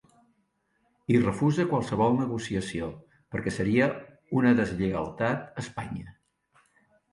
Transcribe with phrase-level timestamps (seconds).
[1.15, 2.89] I refusa qualsevol negociació,
[3.37, 3.91] perquè seria
[4.41, 6.19] una ‘deslleialtat a Espanya’.